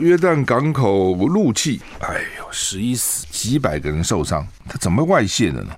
[0.00, 5.76] 约旦港口怒气，哎呦，十一死，几百个人受伤，他怎么外泄的呢？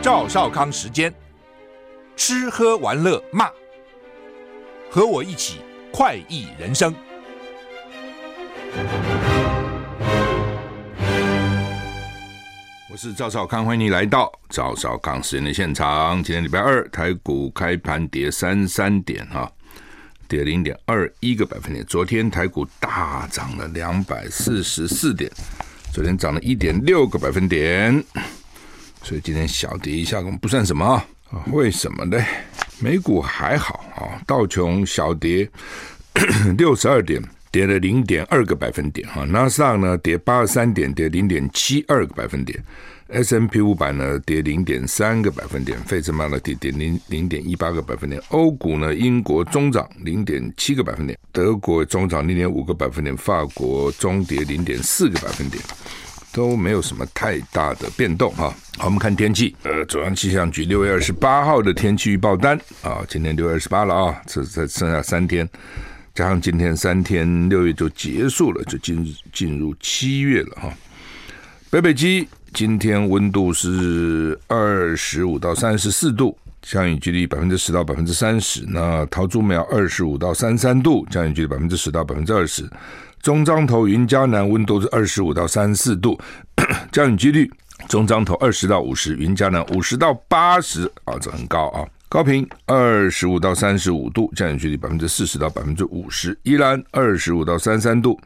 [0.00, 1.12] 赵少康时间，
[2.16, 3.50] 吃喝玩乐骂，
[4.88, 5.58] 和我一起
[5.92, 6.94] 快意人生。
[13.00, 16.20] 是赵少康，欢迎你来到赵少康时间的现场。
[16.20, 19.48] 今天礼拜二，台股开盘跌三三点哈，
[20.26, 21.86] 跌零点二一个百分点。
[21.86, 25.30] 昨天台股大涨了两百四十四点，
[25.92, 28.02] 昨天涨了一点六个百分点，
[29.04, 31.06] 所以今天小跌一下，我们不算什么啊？
[31.52, 32.20] 为什么呢？
[32.80, 35.48] 美股还好啊，道琼小跌
[36.58, 37.22] 六十二点。
[37.58, 42.56] 跌了零点二个百分点哈，纳斯达克呢跌八十三点，跌零点七二个百分点
[43.08, 55.60] ，S&P 五百呢跌零点三个百分点，费城半导体跌零零点一八个百分点，欧股呢英国中涨零点七个百分点，德国中涨零点五个百分点，法国中跌零点四个百分点，
[56.32, 58.54] 都没有什么太大的变动哈。
[58.76, 65.48] 好，我们看天气，呃，中央气象局六月二十八号的天气预报单啊，今天六月二十八了啊，这才剩下三天。
[66.18, 70.74] 加上今天三天，六月就结束了，就进进入七月了哈。
[71.70, 78.64] 北北基今天温度是二十五到三十四度，降雨几率百分之十到百分之三十。
[78.66, 82.68] 那桃竹苗二十五到三十三度，降雨几率百分之十到百分之二十。
[83.22, 86.18] 中彰投云嘉南温度是二十五到三十四度，
[86.90, 87.48] 降雨几率
[87.88, 91.86] 中彰投二十到五十，云嘉南五十到八十啊，这很高啊。
[92.10, 98.18] 高屏二十五到三十五度，降雨距离百分之四十到百分之五十；宜兰二十五到三十三度，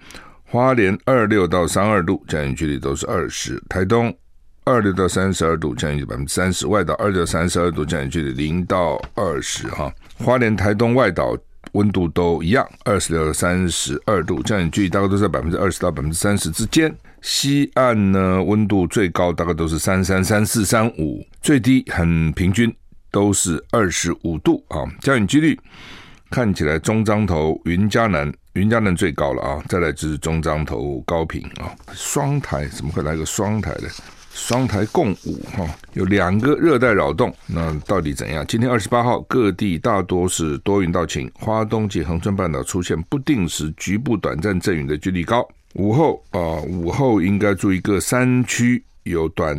[0.45, 4.17] 花莲二六到三二度，降雨距离都是二十；台东
[4.63, 9.67] 二六到三十二度，降雨距离百分之三十；外岛二六到三十二度，降雨距离零到二十。
[9.67, 11.37] 哈，花莲、台东、外岛
[11.73, 16.95] 温度都一样，二十六到三十二度，降雨距离大概都在百分之二十到百分之三十之间。
[17.21, 22.73] 西岸呢，温度最高大概都是三三三四三五，最低很平均。
[23.13, 25.57] 都是二十五度啊，降雨几率
[26.31, 33.89] 看起来中彰头云嘉南云嘉南最高了啊，再来就是中彰头高屏啊，双台怎么会来个双台呢？
[34.35, 38.43] 双台共舞哈，有两个热带扰动，那到底怎样？
[38.49, 45.47] 今天二十八号各地大多是多云到晴，花东及恒春半岛出现不定时局部短暂阵雨的几率高。
[45.75, 49.55] 午后啊，午后应该注意各山区有短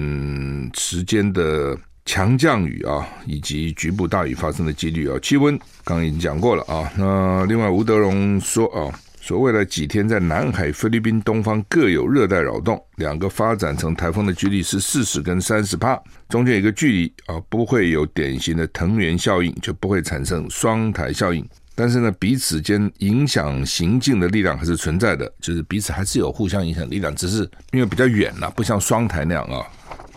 [0.73, 1.77] 时间的。
[2.05, 6.91] 强降雨啊，以及局部大雨发生的几率啊，气温刚刚已经讲过了啊。
[6.97, 15.97] 那另外吴德荣说啊，说未来几天在南海、菲律宾东方各有热带扰动，两个发展成台风的几率是四十跟三十趴，
[16.27, 21.47] 中间有一个距离啊，不会有典型的藤原效应，就不会产生双台效应。
[21.75, 29.65] 但是呢，彼此间影响行进的力量还是存在的，就是彼此还是有互相影响力量，只是因为比较远了，不像双台那样啊。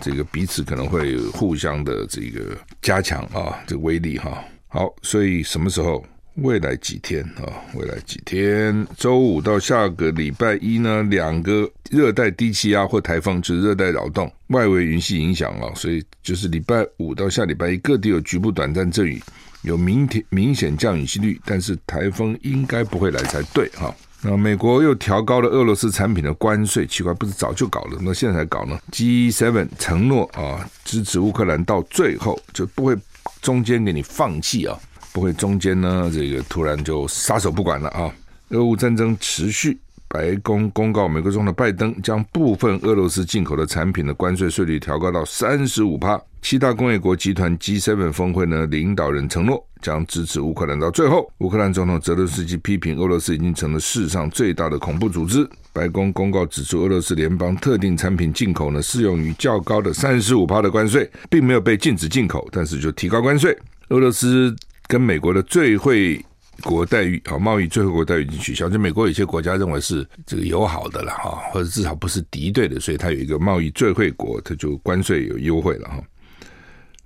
[0.01, 4.43] 这个彼此可能会互相的这个加强啊，这个威力哈。
[4.69, 6.05] 好，所以什么时候？
[6.43, 7.49] 未来几天啊？
[7.73, 8.87] 未来几天？
[8.99, 11.03] 周五到下个礼拜一呢？
[11.05, 19.19] 两个热带低气压或台风，就是热带扰动，外围云系影响啊，所以就是礼拜五到下礼拜一，各地有局部短暂阵雨，
[19.63, 23.97] 有明天明显降雨几率，但是台风应该不会来才对哈。
[24.29, 27.99] 那美国又调高了俄罗斯产品的关税，奇怪，不是早就搞了？
[28.01, 32.97] 那现在才搞呢？G7 承诺啊，支持乌克兰到最后，就不会
[33.41, 34.77] 中间给你放弃啊，
[35.13, 38.13] 不会中间呢这个突然就撒手不管了啊。
[38.49, 39.79] 俄乌战争持续。
[40.09, 46.19] 白宫公告，美国总统拜登将部分俄罗斯进口的产品的关税税率调高到三十五趴。
[46.41, 51.31] 七大工业国集团 G7 峰会呢，领导人承诺将支持乌克兰到最后。
[51.39, 55.49] 乌克兰总统泽伦斯基批评俄罗斯已经成了世上最大的恐怖组织。
[55.73, 63.57] 白宫公告指出，俄罗斯联邦特定产品进口呢，适用于较高的三十五趴的关税，并没有被禁止进口，但是就提高关税。
[63.91, 64.53] 俄罗斯
[64.89, 66.21] 跟美国的最惠
[66.63, 68.69] 国待遇啊，贸易最惠国待遇已经取消。
[68.69, 76.03] 就美国有些国家认为是这个友好的了哈，或者至少不是敌对的，所以它有一个贸易最惠国，它就关税有优惠了哈。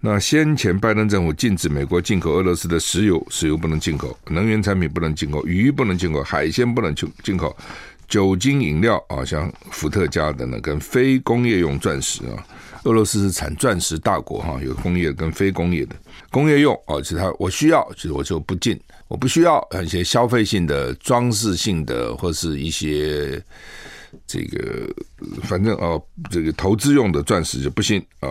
[0.02, 7.54] 那先前拜登政府禁止美国进口俄罗斯的石油，石油不能进口；能源产品不能进口；鱼不能进口；海鲜不能进进口；
[8.08, 12.46] 酒精饮料啊，像伏特加等等，跟非工业用钻石啊。
[12.84, 15.94] 俄罗斯是产钻石大国哈，有工业跟非工业的。
[16.30, 18.80] 工业用啊，其他我需要，其实我就不进。
[19.06, 23.38] 我不需要一些消费性的、装饰性的，或是一些
[24.26, 24.88] 这个
[25.42, 28.28] 反正哦，这个投资用的钻石就不行啊。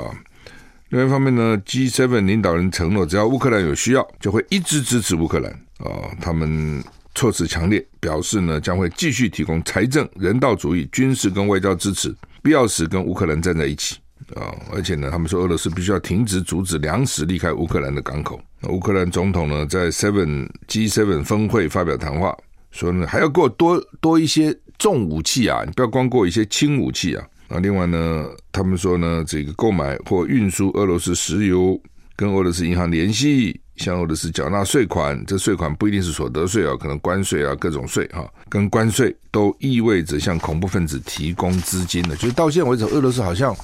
[0.89, 6.09] 另外一方面呢，G7 领导人承诺，只要乌克兰有需要，就会一直支持乌克兰啊。
[6.19, 6.83] 他们
[7.13, 13.97] 措辞强烈，表示呢将会继续提供财政、人道主义、军事跟外交支持，必要时跟乌克兰站在一起
[14.33, 14.49] 啊。
[14.71, 18.41] 而且呢，他们说俄罗斯必须要停止阻止粮食离开乌克兰的港口。
[18.67, 22.35] 乌克兰总统呢在 Seven G7 峰会发表谈话，
[22.71, 27.23] 说呢还要给我多多一些重武器啊，你不要光给我一些轻武器啊。
[27.49, 31.81] 啊，另外呢，他们说呢，这个购买或运输俄罗斯石油，
[32.15, 42.15] 跟俄罗斯银行联系，向俄罗斯缴纳税款，这税款不一定是所得税啊，可能关税啊，各种税哈，跟关税都意味着向恐怖分子提供资金的。
[42.15, 43.55] 就是到现在为止，俄罗斯好像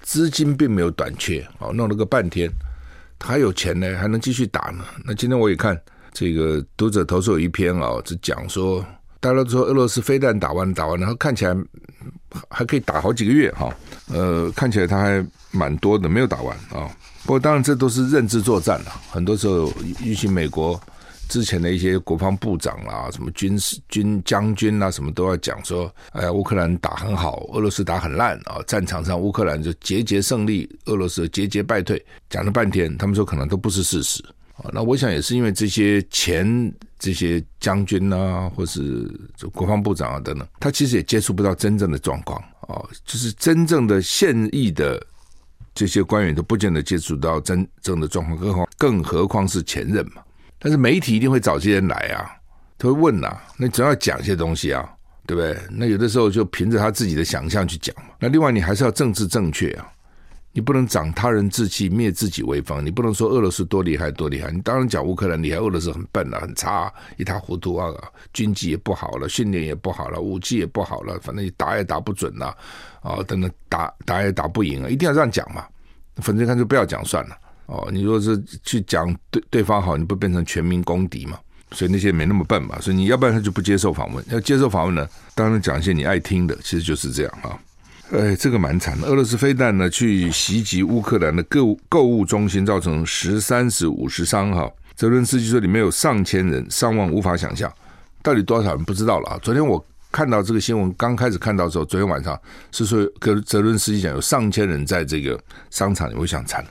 [0.00, 2.50] 资金并没有短缺，哦，弄了个半天，
[3.20, 4.84] 他还有钱呢，还能继续打呢。
[5.04, 5.80] 那今天我也看
[6.12, 8.84] 这个读者投诉有一篇啊，是讲说。
[9.22, 11.56] 大家都说俄罗斯飞弹打完打完，然后看起来
[12.50, 13.72] 还可以打好几个月哈。
[14.08, 16.90] 呃，看起来他还蛮多的，没有打完啊。
[17.22, 19.72] 不过当然这都是认知作战了，很多时候
[20.04, 20.78] 尤其美国
[21.28, 28.58] 之前的一些国防部长啊、什么军事军将军啊，什么都要讲说，哎呀，乌克兰打很好，俄罗斯打很烂啊。
[28.66, 34.20] 战场上乌克兰就节节胜利，俄罗斯节节败退，讲了半天，他们说可能都不是事实
[34.56, 34.68] 啊。
[34.72, 36.44] 那我想也是因为这些前
[37.02, 39.10] 这些将军啊，或是
[39.52, 45.04] 国防部长啊等等，他其实也接触不到真正的状况啊，就是真正的现役的
[45.74, 50.22] 这些官员都不见得接触到真正的状况，更何更何况是前任嘛。
[50.60, 52.30] 但是媒体一定会找这些人来啊，
[52.78, 54.88] 他会问呐、啊，那总要讲些东西啊，
[55.26, 55.58] 对不对？
[55.72, 58.14] 那有的时候就凭着他自己的想象去讲嘛。
[58.20, 59.90] 那另外你还是要政治正确啊。
[60.52, 62.84] 你不能长他人志气，灭自己威风。
[62.84, 67.90] 你不能说俄罗斯多厉害多厉害，你当然讲乌克兰厉害，俄罗斯很笨、啊，很差，一塌糊涂啊，
[68.32, 72.54] 军纪也不好了，训练也不好了，武器也不好了，反正你打也打不准了，
[73.00, 75.64] 啊，等等打打也打不赢啊，一定要这样讲嘛。
[76.16, 77.36] 反正看就不要讲算了。
[77.66, 81.38] 哦，你如果是去讲对对方好，你不变成全民公敌嘛？
[81.70, 82.78] 所以那些没那么笨嘛。
[82.80, 87.58] 所以你要不然他就不接受访问，要接受访问呢，当然讲一些你爱听的，其实就是这样啊。
[88.12, 89.06] 哎，这个蛮惨的。
[89.08, 94.50] 俄罗斯飞弹呢，去袭击乌克兰的购物购物中心，造成十三死五十伤。
[94.52, 97.72] 哈，泽伦斯基说里面有上千人，伤亡无法想象，
[98.22, 99.38] 到底多少人不知道了啊。
[99.40, 102.38] 昨天我看到这个新闻，刚开始看到的时候，昨天晚上
[102.70, 106.68] 是说跟泽伦斯基讲有上千人在这个商场里，我想惨了，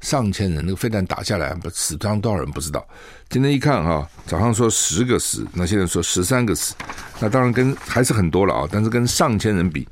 [0.00, 2.84] 上千人，那个飞弹打下来，死伤多少人不知道。
[3.28, 6.74] 今天一看哈，早上说十个死，那现在说十三个死，
[7.20, 9.86] 那当然跟还是很多了啊，但是跟上千人比。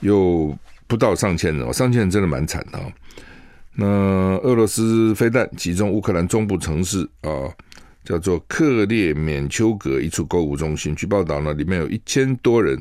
[0.00, 0.56] 有
[0.86, 2.84] 不到上千人，上千人真的蛮惨的啊。
[3.72, 3.86] 那
[4.38, 7.48] 俄罗斯飞弹击中乌克兰中部城市啊，
[8.04, 10.94] 叫做克列缅丘格一处购物中心。
[10.94, 12.80] 据报道呢，里面有一千多人。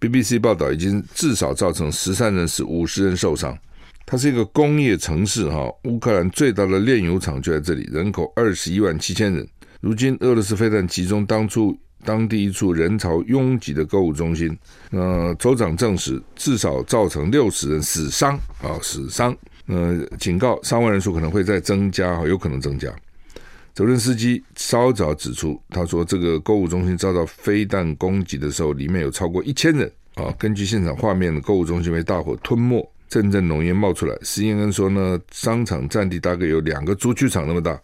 [0.00, 3.56] BBC 报道已经至少造成十三人死，五十人受伤。
[4.06, 9.46] 它是一个工业城市哈，乌克兰最大的炼油厂就在这里，人口二十一万七千人。
[9.80, 11.76] 如今俄罗斯飞弹集中当初。
[12.04, 14.56] 当地一处人潮拥挤的购物中心，
[14.90, 19.36] 呃，州长证实至少造成六十人死伤啊，死伤。
[19.66, 22.88] 呃，警告伤亡人数可能会再增加，有可能增加。
[23.72, 30.32] 泽伦斯基稍早指出，他说这个购物中心遭到飞弹攻击的时候，里面有超过一千人啊。
[30.38, 34.16] 根据现场画面，购物中心被大火吞没，阵阵浓烟冒出来。
[34.22, 37.80] 施英恩说呢，商场占地大概有两个足球场那么大。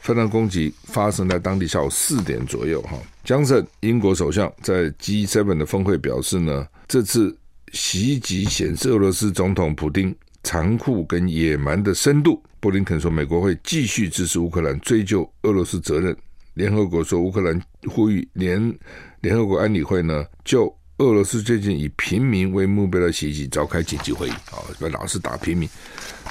[0.00, 2.80] 飞弹攻击发生在当地下午四点左右。
[2.82, 7.36] 哈，江省英国首相在 G7 的峰会表示呢，这次
[7.72, 12.42] 袭击显示俄罗斯总统普丁残酷跟野蛮的深度。
[12.60, 16.16] 布林肯说，美国会继续支持乌克兰追究俄罗斯责任。
[16.54, 18.78] 联合国说，乌克兰呼吁联
[19.20, 20.66] 联合国安理会呢，就
[20.98, 24.30] 俄罗斯最近以平民为目标的袭击召开紧急会议。
[24.30, 25.68] 啊，不老是打平民。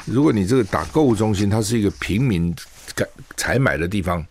[0.06, 2.54] 如果你这个打购物中心，它是一个平民。
[3.38, 4.26] 采买的地方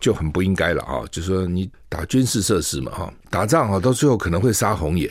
[0.00, 1.02] 就很不应该了啊！
[1.10, 5.10] 就说你打军事设施嘛，哈，打仗啊，到最后可能会杀红眼。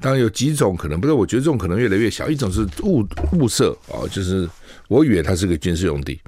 [0.00, 1.12] 当然有几种可能，不是？
[1.12, 2.28] 我觉得这种可能越来越小。
[2.28, 4.48] 一种是物物色啊，就是
[4.88, 6.20] 我以为它是个军事用地，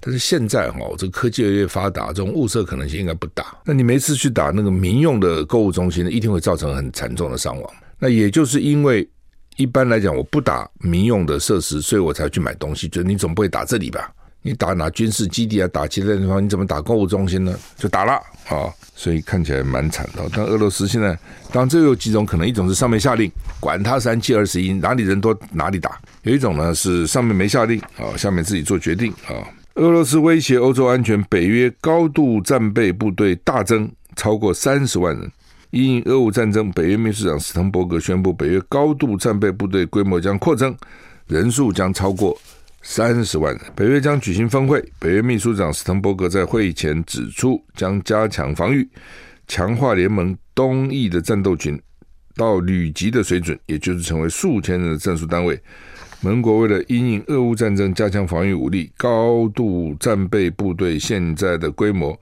[0.00, 3.56] 但是现在哈，这个科技越来越发达，这种物色可能性应该不大。
[3.64, 7.74] 那你每次去打那个民用的购物中心，一定会造成很惨重的伤亡。
[7.98, 9.08] 那也就是因为
[9.56, 12.86] 一般来讲，我不打民用的设施，所以我才去买东西。
[12.86, 14.12] 就你总不会打这里吧？
[14.46, 15.66] 你打哪军事基地啊？
[15.72, 16.42] 打其他地方？
[16.42, 17.52] 你怎么打购物中心呢？
[17.76, 18.12] 就打了
[18.48, 18.70] 啊！
[18.94, 20.22] 所以看起来蛮惨的。
[20.32, 21.18] 但俄罗斯现在，
[21.50, 25.90] 当这有几种可能：一种是上面下令，管他三七二十一，哪里人多哪里打；
[26.22, 29.42] 有一种呢是上面没下令啊，下面自己做决定啊。
[29.74, 35.28] 俄罗斯威胁欧洲安全，北约高度战备部队大增，超过三十万人。
[35.70, 40.72] 因俄乌战争，北约秘书长斯滕伯格宣布，北约高度战备部队规模将扩增，
[41.26, 42.38] 人数将超过。
[42.88, 43.62] 三十万人。
[43.74, 48.88] 北约将举行峰会，北约秘书长斯滕伯格在会议前指出，将加强防御，
[49.48, 51.78] 强化联盟东翼的战斗群
[52.36, 55.60] 到旅级的水准，也就是成为数千人的战术单位。
[56.20, 62.18] 盟国为了因应俄乌战争，加强防御武力，高度战备部队现在的规模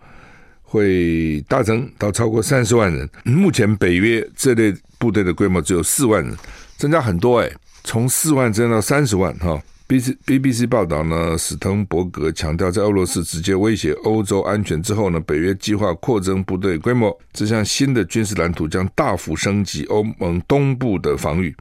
[0.62, 3.08] 会大增到超过三十万人。
[3.24, 6.34] 目前北约这类部队的规模只有四万人，
[6.78, 7.52] 增加很多哎，
[7.84, 9.62] 从四万增到三十万哈。
[10.00, 21.54] C B B C 报道呢，史滕伯格强调，在俄罗斯直接威胁欧洲安全之后呢，北约计划扩增部队规模，这项新的军事蓝图将大幅升级欧盟东部的防御。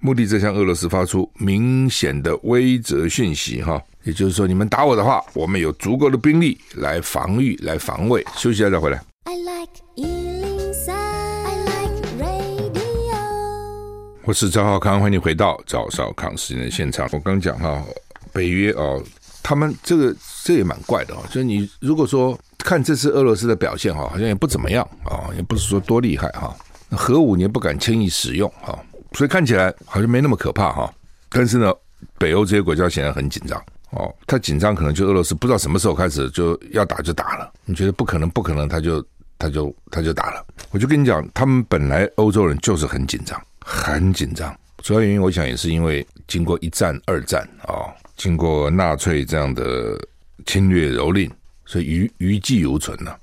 [0.00, 8.24] 目的在向俄罗斯发出明显的威慑讯息，哈，也就是说，你们打我的话，我们有足够的兵力来防御、来防卫。
[8.36, 9.00] 休息一下再回来。
[9.24, 10.59] I like
[14.24, 17.08] 我是赵浩康，欢迎你回到赵少康时间的现场。
[17.10, 17.82] 我刚讲哈，
[18.32, 19.02] 北约哦，
[19.42, 26.54] 他们这个这也蛮怪的哦，就是你如果说看这次俄罗斯的表现哈，好像也不怎么样啊，也不是说多厉害哈，
[26.90, 28.78] 核武你也不敢轻易使用哈。
[29.14, 30.92] 所以看起来好像没那么可怕哈，
[31.30, 31.72] 但是呢，
[32.18, 33.58] 北欧这些国家显然很紧张
[33.90, 34.14] 哦。
[34.26, 37.50] 他紧张可能就俄罗斯不知道什么时候开始就要打就打了。
[37.64, 38.28] 你觉得不可能？
[38.28, 39.04] 不可能，他就
[39.38, 40.46] 他就他就打了。
[40.70, 44.52] 我就跟你讲，他们本来欧洲人就是很紧张，很紧张。
[44.82, 47.86] 主要原因我想也是因为经过一战、二战啊，
[48.16, 49.96] 经过纳粹这样的
[50.44, 51.30] 侵略蹂躏，
[51.64, 53.14] 所以余余悸犹存呐，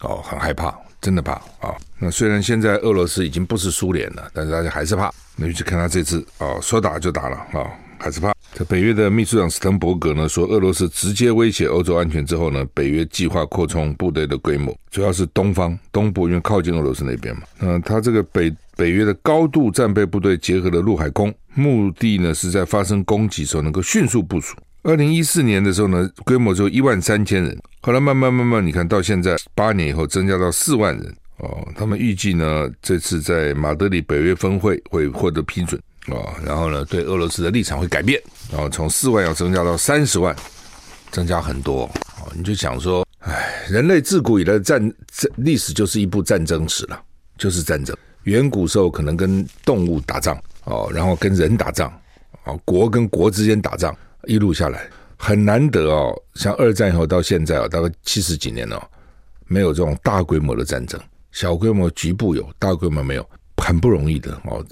[0.00, 0.76] 哦，很害怕。
[1.00, 5.14] 真的怕啊、那虽然现在俄罗斯已经不是苏联了，但是大家还是怕。
[5.36, 7.70] 那就去看他这次啊、哦，说打就打了啊、
[8.00, 8.32] 还是怕。
[8.64, 17.42] 北约的秘书长斯滕伯格呢说，俄罗斯直接威胁欧洲安全之后呢，北约计划扩充部队的规模，主要是东方东部，因为靠近俄罗斯那边嘛。
[17.60, 24.56] 嗯，他这个北北约的高度战备部队结合了陆海空，目的呢是在发生攻击时候能够迅速部署。
[24.82, 31.66] 二零一四年的时候呢，规模只有一万三千人，后来慢慢慢慢，你看到现在八年以后增加到四万人哦。
[31.74, 40.34] 他们预计呢，这次在马德里北约峰会会获得批准哦，然后呢，对俄罗斯的立场会改变，然后从四万要增加到三十万，
[41.10, 42.32] 增加很多哦。
[42.34, 44.80] 你就想说，哎，人类自古以来的战
[45.12, 47.00] 战历史就是一部战争史了，
[47.36, 47.96] 就是战争。
[48.24, 51.90] 远古时候可能跟动物打仗哦，然后跟人打仗
[52.44, 53.96] 哦，国跟国之间打仗。
[54.24, 54.86] 一路下来
[55.16, 58.86] 很难得哦，像二战以后到现在啊，大概七十几年了，
[59.46, 61.00] 没有这种大规模的战争，
[61.32, 64.62] 小规模局部有，大规模没有，很不容易的哦。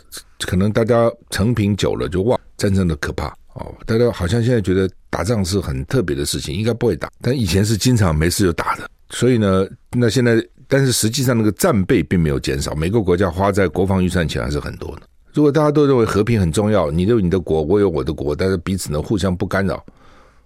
[0.41, 8.89] 可能大家承平久了就忘战争的可怕哦，大家好像现在觉得打仗是很特别的事情，应该不会打，但以前是经常没事就打的。
[9.11, 15.03] 所以呢，那现在但是实际上那个战备并没有减少，每个国家花在国防预算钱还是很多的。
[15.33, 19.85] 如果大家都认为和平很重要，你有你的国，我有我的国，但是彼此呢互相不干扰，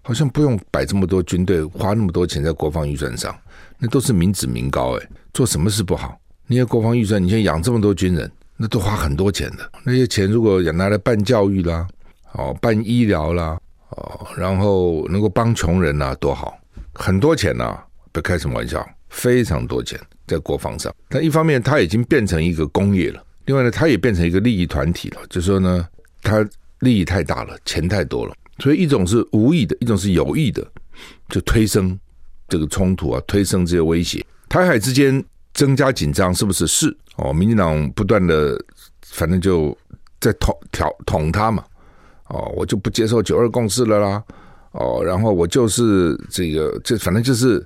[0.03, 3.37] 好像不用摆这么多军队，花那么多钱在国防预算上，
[3.79, 6.17] 那都是民脂民膏诶，做什么事不好？
[6.47, 8.31] 你的国防预算，你先养这么多军人，
[8.63, 9.73] 那都花很多钱的。
[9.85, 11.89] 那些钱如果拿来办教育啦，
[12.33, 16.59] 哦，办医疗啦，哦，然后能够帮穷人呐，多好，
[16.93, 20.95] 很多钱呐，别开什么玩笑，非常多钱在国防上。
[21.09, 23.25] 但一方面，它已经变成一个工业了。
[23.47, 25.89] 另外呢，它也变成一个利益团体了，就是说呢，
[26.23, 26.47] 它
[26.81, 30.63] 利益太大了，钱太多了，所以一种是无意的，一种是有意的，
[31.31, 31.99] 就推升
[32.47, 34.23] 这个冲突啊，推升这些威胁。
[34.51, 35.25] 台海之间
[35.61, 36.67] 增加紧张，是不是？
[36.67, 38.59] 是哦，民进党不断的，
[39.03, 39.77] 反正就
[40.19, 41.63] 在捅挑捅他嘛，
[42.29, 44.25] 哦，我就不接受九二共识了啦，
[44.73, 47.63] 哦，然后我就是这个，这反正就是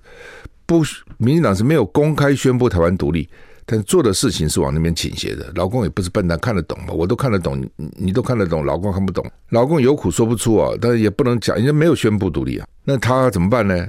[0.67, 0.83] 不，
[1.19, 3.29] 民进党是没有公开宣布台湾独立。
[3.65, 13.89] 但做的事情是往那边倾斜的，老公也不是笨蛋，看得懂嘛，我都看得懂，你你都看得懂，老公看不懂，老公有苦说不出啊，但是也不能讲，人家没有宣布独立啊，那他怎么办呢？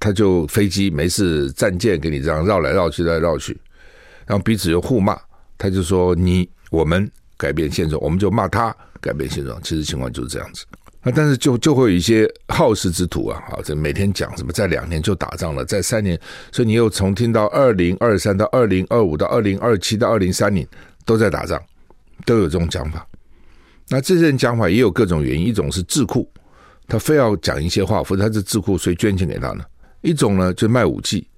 [0.00, 3.58] 他就飞机没事，战舰给你这样绕来绕去，来绕去，
[4.26, 5.18] 然后彼此又互骂，
[5.56, 10.64] 他就说你我们改变现状，我们就骂他改变现状，其实情况就是这样子。
[11.02, 16.18] 啊，但是就就会有一些好事之徒啊，好，这每天讲什么，在两年就打仗了，在三年，
[16.50, 20.66] 所以你又从听到二零二三到二零二五到二零二七到二零三零
[21.04, 21.60] 都在打仗，
[22.24, 23.06] 都有这种讲法。
[23.88, 26.28] 那这些人讲法也有各种原因，一种是智库，
[26.88, 29.64] 他非要讲一些话，否则他是智库，谁捐钱给他呢？
[30.08, 31.28] 一种呢就卖武器，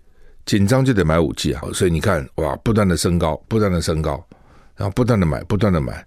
[0.46, 4.24] 紧张就得买武器啊，所以你看哇，不断的升高，不断的升高，
[4.76, 6.06] 然后不断的买，不断的买，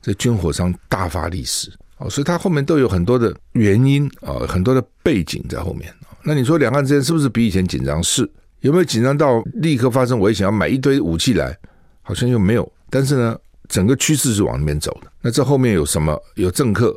[0.00, 1.72] 这军火商大发利市。
[1.98, 5.92] 哦，所以它后面都有很多的原因啊，很多的背景在后面。
[6.22, 8.02] 那你说两岸之间是不是比以前紧张？
[8.02, 8.28] 是，
[8.60, 11.56] 有没有紧张到立刻发生危险要买一堆武器来？
[12.02, 12.70] 好像又没有。
[12.90, 13.36] 但是呢，
[13.68, 15.10] 整个趋势是往那边走的。
[15.20, 16.20] 那这后面有什么？
[16.34, 16.92] 有政客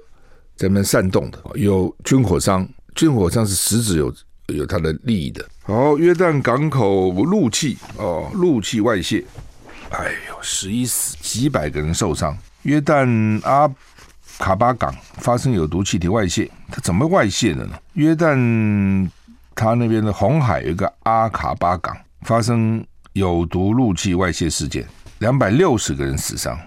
[0.55, 4.11] 在那边煽动的，有军火商，军火商是实质有
[4.47, 5.45] 有他的利益的。
[5.63, 9.23] 好，约旦港口陆气哦，陆气外泄，
[9.91, 12.37] 哎呦，十一死，几百个人受伤。
[12.63, 13.69] 约旦阿
[14.37, 17.77] 卡巴港发生有毒气体外泄，它怎么外泄的呢？
[17.93, 19.09] 约旦
[19.55, 24.85] 它那边的红海有一个阿卡巴港发生有毒怒气外泄事件，
[25.19, 26.57] 两百六十个人死伤。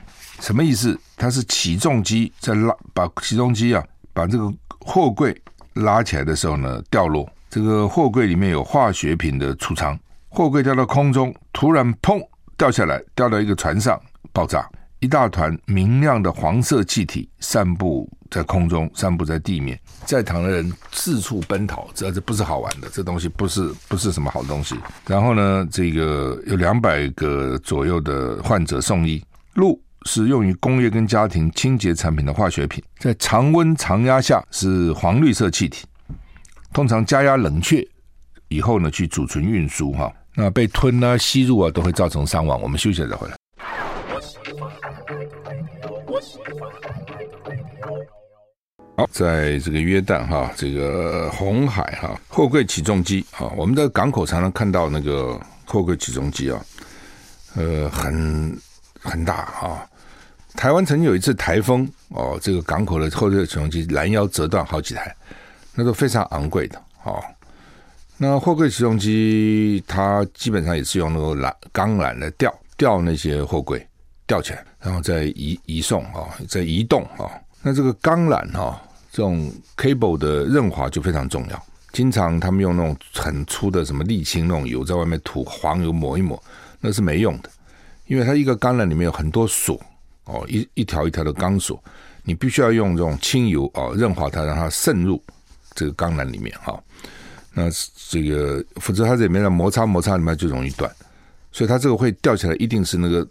[0.40, 0.98] 什么意思？
[1.16, 5.38] 它是起重机在拉，把起重机啊，把这个货柜
[5.74, 7.30] 拉起来的时候呢，掉落。
[7.50, 12.24] 这个货柜里面有化学品的储藏，货柜掉到空中，突然砰
[12.56, 14.00] 掉下来，掉到一个船上，
[14.32, 14.64] 爆炸，
[15.00, 24.76] 一大团明亮的黄色气体散布在空中，散布在地面，在场的人四处奔逃，这这不是好玩的，这东西不是不是什么好东西。
[25.08, 29.20] 然后呢，这个有两百个左右的患者送医。
[29.54, 29.82] 路。
[30.06, 35.84] 是用于工业跟家庭清洁产品的化学品，在常温常压下是黄绿色气体，
[36.72, 37.86] 通常加压冷却
[38.48, 42.60] 以后呢，去储存运输哈，那被吞啊吸入啊都会造成伤亡。
[42.60, 43.36] 我们休息再回来。
[48.96, 56.60] 好，在这个约旦哈，这个红海哈，货柜起重机啊，我们的港口常常看到那个货柜起重机啊，
[57.56, 58.56] 呃，很
[59.00, 59.86] 很大啊。
[60.54, 65.16] 台湾曾经有一次台风哦，这个港口的货柜起重机拦腰折断好几台，
[65.74, 67.22] 那都非常昂贵的哦。
[68.16, 73.86] 那货柜起重机它基本上也是用那个缆钢缆来吊吊那些货柜
[74.26, 77.30] 吊起来，然后再移移送啊，再移动啊。
[77.62, 81.62] 那这个钢缆哈，这种 cable 的润滑就非常重要。
[81.92, 86.40] 经常他们用那种很粗的什么沥青那种油在外面涂黄油抹一抹，
[86.80, 87.50] 那是没用的，
[88.06, 89.80] 因为它一个钢缆里面有很多锁。
[90.24, 91.82] 哦，一一条一条的钢索，
[92.22, 95.20] 你必须要用这种清油哦，润滑它，让它渗入
[95.74, 96.82] 这个钢缆里面哈、
[97.54, 97.64] 那
[98.08, 100.90] 这个否则它这里面的摩擦摩擦里面就容易断，
[101.52, 103.26] 所以它这个会吊起来，一定是那个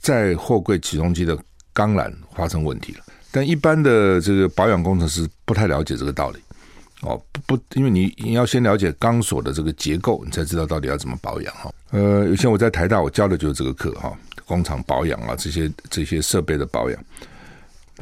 [0.00, 1.38] 在货柜起重机的
[1.72, 3.04] 钢缆发生问题了。
[3.30, 6.38] 但一般的这个保养工程师不太了解这个道理
[7.02, 11.72] 哦，不不，因为你你要先了解钢索的这个结构，你才知道到底要怎么保养哈。
[11.90, 14.12] 呃，以前我在台大，我教的就是这个课哈。
[14.44, 17.04] 工厂保养啊，这些这些设备的保养，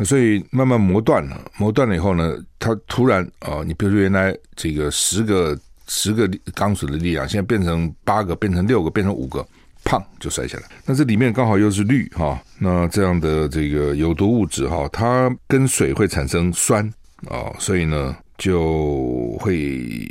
[0.04, 5.58] 所以慢慢磨断了，磨断了以后呢，它突然啊、你比如说原来这个十个
[5.88, 9.46] 十个钢索的力量，现在变成八个，变成六个，变成五个，
[9.84, 10.64] 砰就摔下来。
[10.84, 16.86] 那这里面刚好又是氯哈、那这样的这个有毒物质哈、它跟水会产生酸
[17.26, 20.08] 啊、哦，所以呢就会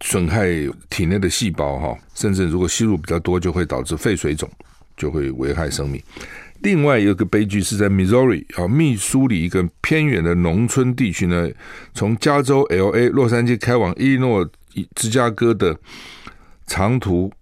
[0.00, 0.46] 损害
[0.90, 4.48] 体内的细胞哈、甚至如果吸入比较多，就会导致肺水肿。
[4.94, 6.00] 就会危害生命。
[6.62, 11.48] 另外有个悲剧是在 Missouri 啊，密苏里一个偏远的农村地区呢，
[11.94, 14.48] 从加州 LA 洛杉矶开往伊利诺
[14.94, 15.76] 芝加哥的
[16.66, 17.32] 长途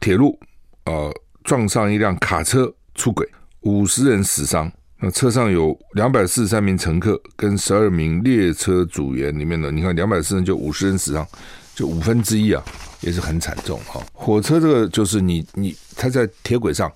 [0.00, 0.38] 铁路
[0.84, 1.10] 啊，
[1.44, 3.28] 撞上一辆卡车出轨，
[3.60, 4.70] 五十人死伤。
[5.00, 11.26] 那车上有两百四十三名乘客跟十二名列车组员，里面的你看两百四十人就五十人死伤，
[11.74, 12.64] 就五分之一啊。
[13.00, 16.88] 也是很惨重哈，火车这个就是你你它在铁轨上，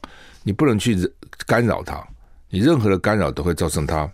[0.45, 0.95] 你不能去
[1.45, 2.03] 干扰它，
[2.49, 4.09] 你任何的干扰都会造成它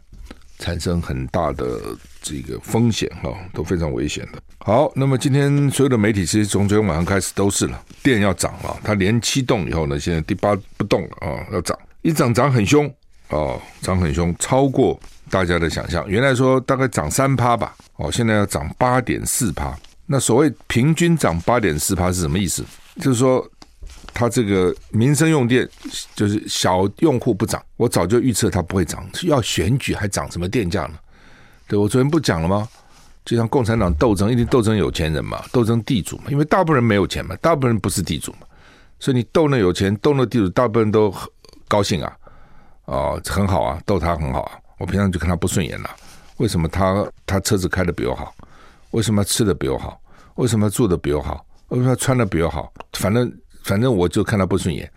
[0.58, 1.80] 产生很大的
[2.20, 4.40] 这个风险哈，都非常危险的。
[4.58, 12.92] 好，那么今天所有的媒体其实从昨天晚上开始都是了，电要涨了，它连七动以后呢，现在第八不动了啊，要涨，一涨涨很凶
[13.30, 14.98] 哦，涨很凶，超过
[15.30, 16.08] 大家的想象。
[16.08, 19.76] 原来说大概涨三趴吧，哦，现在要涨八点四趴。
[20.06, 22.64] 那所谓平均涨八点四趴是什么意思？
[23.00, 23.44] 就是说，
[24.14, 25.68] 它这个民生用电
[26.14, 29.04] 就是小用户不涨，我早就预测它不会涨。
[29.22, 30.94] 要选举还涨什么电价呢？
[31.66, 32.68] 对，我昨天不讲了吗？
[33.24, 38.38] 就像共产党斗争，一定斗争有钱人嘛，斗争地主嘛，因为大部分人没有钱嘛，大部分人不是地主嘛，
[38.98, 41.14] 所以你斗那有钱，斗那地主，大部分人都
[41.68, 42.16] 高兴啊，
[42.86, 44.58] 哦，很好啊，斗他很好啊。
[44.78, 45.90] 我平常就看他不顺眼了，
[46.38, 48.34] 为什么他他车子开得比我好？
[48.90, 50.00] 为什么吃的比我好？
[50.34, 51.46] 为什么住的比我好？
[51.68, 52.72] 为什么穿的比我好？
[52.94, 53.32] 反正
[53.64, 54.90] 反正我就看他不顺眼。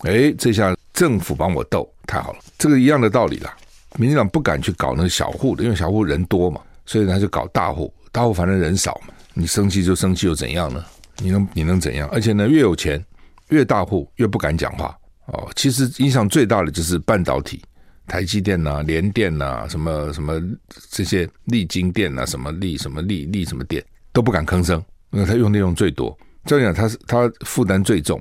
[0.00, 2.38] 哎，这下政府帮我斗，太好了。
[2.58, 3.56] 这个一样的道理啦。
[3.96, 7.92] 民进党不敢去搞那个小户的，因为小户人多嘛，所以他就搞大户。
[8.10, 10.84] 大户反正人少嘛，你生气就生气又怎样呢？
[11.18, 12.08] 你能你能怎样？
[12.10, 13.04] 而且呢，越有钱
[13.50, 14.96] 越大户越不敢讲话
[15.26, 15.48] 哦。
[15.54, 17.62] 其实影响最大的就是半导体。
[18.08, 20.42] 台积电呐、联电呐、什么什么
[20.90, 28.20] 这些力晶电呐、啊，什么利什么利利什么电都不敢吭声，因为他用的用最多，这样讲他是他负担最重。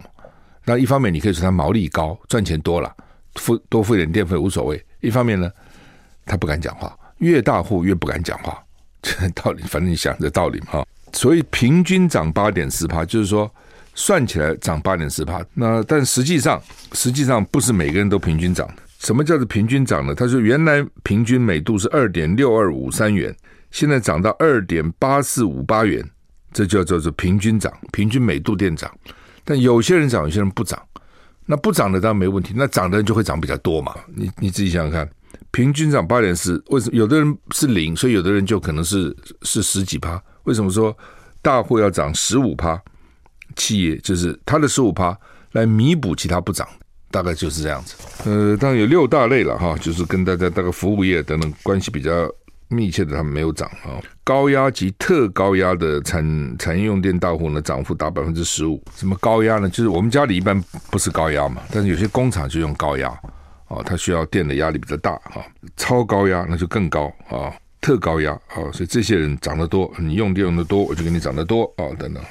[0.65, 2.95] 那一方面你可以说他毛利高，赚钱多了，
[3.35, 5.49] 付多付一点电费无所谓；一方面呢，
[6.25, 8.63] 他不敢讲话，越大户越不敢讲话，
[9.01, 10.85] 这 道理，反正你想这道理嘛哈。
[11.13, 13.51] 所以平均涨八点四趴，就是说
[13.95, 15.43] 算起来涨八点四趴。
[15.53, 16.61] 那但实际上，
[16.93, 18.69] 实际上不是每个人都平均涨。
[18.99, 20.13] 什么叫做平均涨呢？
[20.13, 23.35] 他说原来平均每度是二点六二五三元，
[23.71, 26.07] 现在涨到二点八四五八元，
[26.53, 28.91] 这叫做做平均涨，平均每度电涨。
[29.43, 30.81] 但有些人涨，有些人不涨。
[31.45, 33.93] 那不涨的当然没问题，那涨的人就会涨比较多嘛。
[34.15, 35.09] 你你自己想想看，
[35.51, 40.21] 平均涨八点四，为什么有的人是零，所以有的人就可能是是十几趴？
[40.43, 40.95] 为什么说
[41.41, 42.81] 大户要涨十五趴？
[43.57, 45.17] 企业就是它的十五趴
[45.51, 46.65] 来弥补其他不涨，
[47.09, 47.95] 大概就是这样子。
[48.23, 52.29] 呃，当然有六大类了哈，就是跟大家大概服务业等等关系比较
[52.71, 54.01] 密切的，他们没有涨啊。
[54.23, 58.81] 高压及特高压的产产业用电大户呢，涨幅达百分之十五。
[58.95, 59.69] 什么高压呢？
[59.69, 63.09] 就是我们家里一般不是高压嘛，但是有些工厂就用高压
[63.67, 65.45] 啊，它需要电的压力比较大哈。
[65.77, 67.53] 超高压那就更高啊。
[67.81, 72.23] 特高压啊，所以这些人涨得多，你用电用得多，我就给你涨得多啊，等等。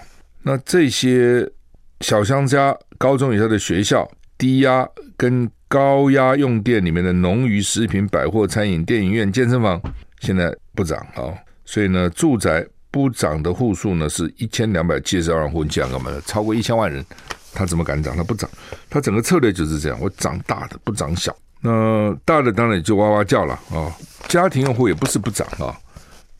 [0.43, 1.45] 那这些
[2.03, 9.83] 小商家、高中以下的学校、低压跟高压用电里面的农渔食品、百货、餐饮、电影院、健身房，
[10.21, 11.35] 现在不涨啊。
[11.65, 16.21] 所以呢，住宅不涨的户数呢是一千两百七十二万户，你讲干嘛的？
[16.23, 17.05] 超过一千万人，
[17.53, 18.17] 他怎么敢涨？
[18.17, 18.49] 他不涨，
[18.89, 21.35] 他整个策略就是这样，我涨大的，不涨小。
[21.61, 23.95] 那大的当然也就哇哇叫了啊！
[24.29, 25.79] 家庭用户也不是不涨啊，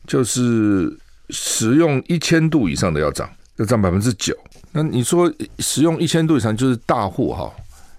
[0.07, 0.91] 就是
[1.29, 4.35] 使用一千度以上的要涨，要涨百分之九。
[4.71, 7.53] 那你说使用一千度以上就是大户哈，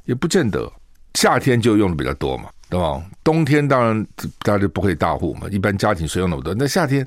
[0.05, 0.71] 也不见得。
[1.15, 3.05] 夏天就用的比较多嘛，对吧？
[3.23, 4.07] 冬天当然
[4.41, 6.55] 大家就不会大户嘛，一般家庭谁用那么多？
[6.55, 7.07] 那夏天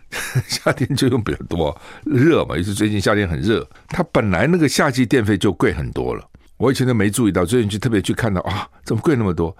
[0.46, 1.74] 夏天就用比较多，
[2.04, 6.22] 热嘛，尤其最近夏天很热，它本来那个夏季电费就贵很多了。
[6.58, 9.56] 我以前都没注意到，最近去特别去看到啊，怎么贵那么多？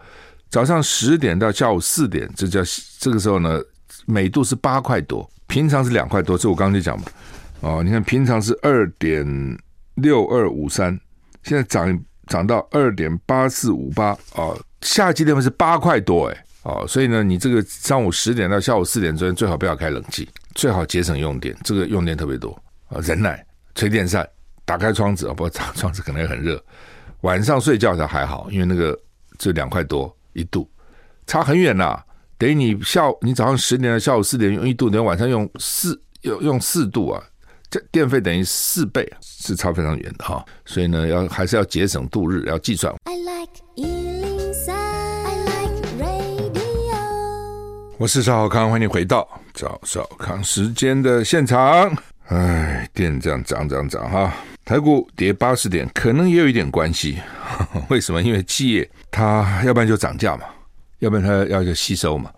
[0.51, 2.61] 早上十点到下午四点，这叫
[2.99, 3.59] 这个时候呢，
[4.05, 6.37] 每度是八块多，平常是两块多。
[6.37, 7.07] 这我刚刚就讲嘛，
[7.61, 9.27] 哦，你看平常是二点
[9.95, 11.01] 六二五三，
[11.43, 14.55] 现在涨涨到二点八四五八啊，
[14.87, 22.51] 夏季电费是八块多哎，哦，所以呢，你这个上午十点到下午四点之间最好不要开冷气，最好节省用电，这个用电特别多
[22.89, 23.45] 啊，忍耐，
[23.75, 24.27] 吹电扇。
[24.65, 26.61] 打开窗子啊，不过窗窗子可能也很热。
[27.21, 28.99] 晚上睡觉才还好，因为那个
[29.39, 30.69] 就两块多一度，
[31.27, 32.01] 差很远呐。
[32.39, 37.23] 等于你下午你早上十点到下午四点用一度，等于晚上用四用用四度啊，
[37.71, 40.45] 这电费等于四倍，是差非常远的哈。
[40.65, 42.93] 所以呢，要还是要节省度日，要计算。
[47.99, 51.91] 我是赵少康，欢迎回到赵小康时间的现场。
[52.27, 54.31] 哎，电这样涨涨涨哈。
[54.67, 57.17] 台股跌八十点，可能也有一点关系。
[57.89, 58.23] 为什么？
[58.23, 60.45] 因为企业它要不然就涨价嘛，
[60.99, 62.31] 要不然它要就吸收嘛。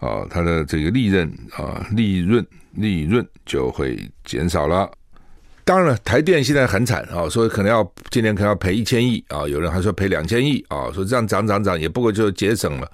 [0.00, 4.90] 啊，它的这个利润啊，利润利润就会减少了。
[5.64, 12.92] 当然了，台电现在很惨啊，所以可能要今年可能要赔一千亿啊，有人还说赔两千亿啊，说这样涨涨涨也不过就节省了，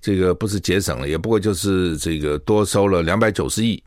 [0.00, 3.82] 这个不是节省了，也不过就是这个多收了两百九十亿，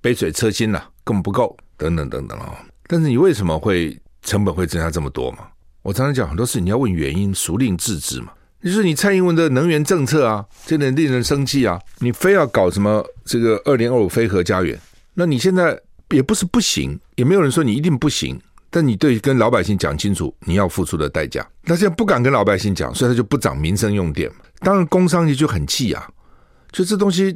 [0.00, 2.58] 杯水车薪呐，根本不够，等等等等啊。
[2.86, 5.48] 但是你为什么会成本会增加这么多嘛？
[5.82, 8.32] 我常常讲很多事，你要问原因，孰令致之嘛？
[8.60, 11.80] 你说你蔡英文的能源政策啊，真的令人生气啊！
[11.98, 14.76] 你非要搞什么这个二零二五非核家园，
[15.14, 15.78] 那你现在
[16.10, 18.40] 也不是不行，也没有人说你一定不行，
[18.76, 21.42] 但你对跟老百姓讲清楚你要付出的代价。
[21.62, 24.30] 那现在不敢跟老百姓讲，所以他就不涨民生用电。
[24.58, 26.06] 当然工商业就很气啊，
[26.72, 27.34] 就这东西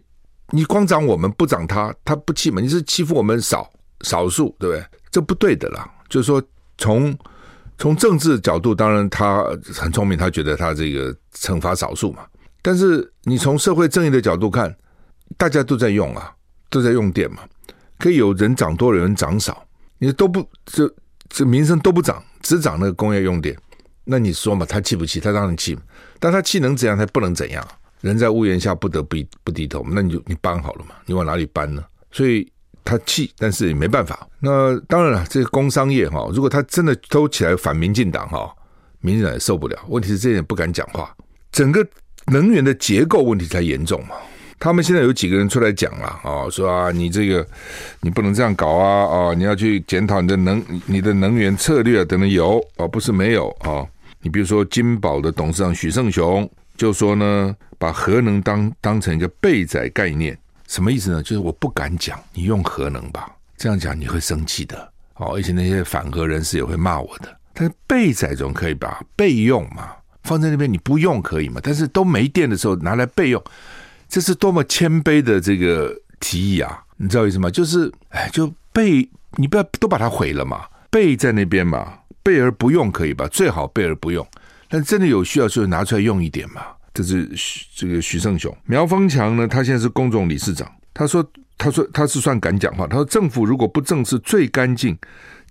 [0.51, 2.61] 你光涨我们不涨他，他不气嘛？
[2.61, 3.67] 你是欺负我们少
[4.03, 4.85] 少数，对不对？
[5.11, 6.43] 这不对的啦，就是说
[6.77, 7.17] 从
[7.79, 9.43] 从政治角度，当然他
[9.75, 12.23] 很聪明，他觉得他这个惩罚少数嘛。
[12.61, 14.77] 但是你从社会正义的角度看，
[15.39, 16.35] 大家都在用啊，
[16.69, 17.39] 都在用电嘛，
[17.99, 20.87] 可以有人涨多，有人涨少，你都不就
[21.31, 23.57] 这民生都不涨，只涨那个工业用电，
[24.05, 25.19] 那你说嘛，他气不气？
[25.19, 25.79] 他当然气，
[26.19, 26.99] 但他气能怎样？
[26.99, 27.67] 他不能怎样？
[28.03, 31.83] 人在屋檐下，不得不不低头，那你就你搬好了嘛，你往哪里搬呢？
[32.13, 32.47] 所以。
[32.83, 34.27] 他气，但是也没办法。
[34.41, 38.51] 那当然了，这个工商业哈，如果他真的都起来反民进党哈，
[39.01, 39.79] 民进党也受不了。
[39.89, 41.15] 问题是这点不敢讲话，
[41.53, 41.87] 整个
[42.27, 44.17] 能源的结构问题才严重嘛。
[44.61, 47.45] 他们现在有几个人出来讲了啊，说啊，你这个
[48.01, 53.85] 你不能这样搞啊啊，你要去检讨你的能你的能源策略等等有啊，不是没有啊。
[54.21, 60.39] 你比如说金宝的董事长许胜雄就说呢，把核能当当成一个备载概念。
[60.69, 61.23] 什么意思呢？
[61.23, 65.35] 就是我不敢讲，你用核能吧，这样讲你会生气的哦。
[65.35, 67.35] 而且那些反核人士也会骂我的。
[67.55, 69.03] 但是备载总可以吧？
[69.17, 69.91] 备用嘛，
[70.23, 71.61] 放在那边你不用可以嘛？
[71.65, 73.43] 但是都没电的时候拿来备用，
[74.11, 76.83] 这是多么谦卑的这个提议啊！
[76.97, 77.49] 你知道为什么？
[77.51, 83.29] 就是哎，就备你不要都把它毁了嘛，备在那边嘛，备而不用可以吧？
[83.29, 84.27] 最好备而不用，
[84.69, 86.63] 但真的有需要就拿出来用一点嘛。
[86.93, 91.25] 这是徐这个徐胜雄，苗丰强呢，他现在是工总理事长，他说，
[91.57, 94.99] 他说他是算敢讲话，他说政府如果不正视最干净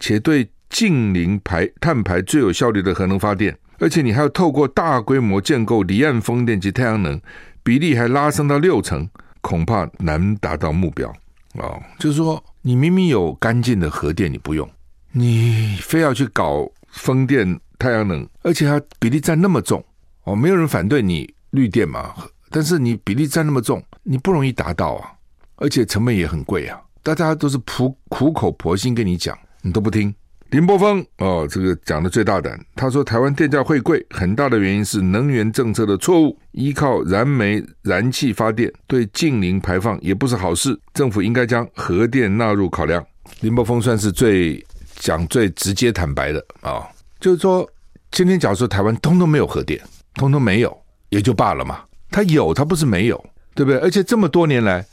[0.02, 7.20] 且对近邻排碳排最有效率的核能发电，而且你还要透过大规模建构离岸风电及太阳能。
[7.64, 9.08] 比例还拉升到六成，
[9.42, 11.10] 恐怕难达到目标
[11.54, 11.82] 哦。
[12.00, 14.70] 就是说，你明明有干净的核电，你不用，
[15.12, 19.84] 你非要去搞风电、太阳能，而且它比例占那么重
[20.24, 20.36] 哦。
[20.36, 22.14] 没有人反对你绿电嘛，
[22.50, 25.12] 但是你比例占那么重，你不容易达到啊，
[25.56, 26.82] 而且成本也很贵啊。
[27.02, 30.14] 大家都是苦苦口婆心跟你讲，你都不听。
[30.50, 32.60] 林波峰哦，这个讲的最大胆。
[32.76, 40.80] 他说，台湾电价会贵，很大的原因是能源政策的错误，依靠燃煤、燃气发电，对净零排放也不是好事。
[40.92, 43.06] 政府应该将核电纳入考量。
[43.42, 46.82] 林波峰算是最讲最直接坦白的啊、
[47.20, 47.70] 就是说，
[48.10, 49.80] 今天假如说台湾通通没有核电，
[50.16, 50.76] 通通没有
[51.10, 51.82] 也就罢了嘛。
[52.10, 53.80] 他有，他不是没有，对不对？
[53.82, 54.84] 而且这么多年来，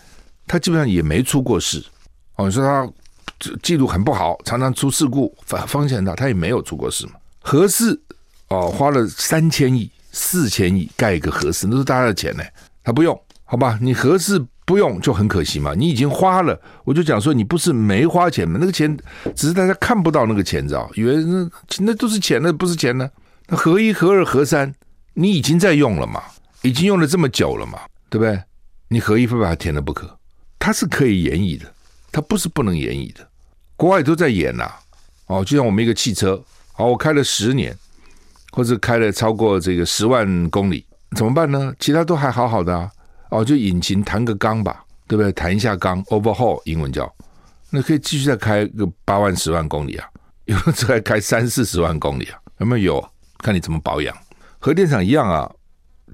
[0.47, 1.83] 他基本上也没出过事。
[2.35, 2.87] 哦，你说他。
[3.63, 7.13] 记录很不好，常常出事故，风风险大，他也没有出过事嘛。
[7.41, 8.01] 核四
[8.49, 12.43] 哦，花了三千亿、四千亿盖一个核四，那是大家的钱呢，
[12.83, 13.79] 他不用，好吧？
[13.81, 15.75] 你核四不用就很可惜嘛。
[15.77, 18.97] 你已经花了，我就讲说你不是没花钱嘛，那个钱
[19.35, 20.91] 只是大家看不到那个钱，知道？
[20.95, 23.09] 以为那那都是钱，那不是钱呢？
[23.49, 24.75] 那核一、核二、核三，
[25.15, 26.23] 你已经在用了嘛？
[26.63, 27.79] 已经用了这么久了嘛？
[28.09, 28.43] 对不对？
[28.89, 30.19] 你核一非把它填了不可，
[30.59, 31.73] 它是可以延役的。
[32.17, 33.29] 它不是不能延役的，
[33.77, 34.73] 国外都在延呐、
[35.27, 36.43] 哦，就像我们一个汽车，
[36.79, 37.77] 哦，我开了十年，
[38.53, 41.75] 或者开了超过这个十万公里，怎么办呢？
[41.79, 42.91] 其他都还好好的啊。
[43.29, 45.31] 哦，就引擎弹个缸吧，对不对？
[45.33, 47.15] 弹一下缸，overhaul，英文叫，
[47.69, 50.09] 那可以继续再开个八万、十万公里啊。
[50.47, 52.81] 有的车还开三四十万公里啊，有没？
[52.81, 53.07] 有，
[53.41, 54.17] 看你怎么保养。
[54.59, 55.53] 核电厂一样啊，